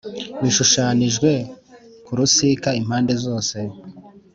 bishushanijwe 0.41 1.31
ku 2.05 2.11
rusika 2.19 2.69
impande 2.81 3.13
zose 3.25 3.57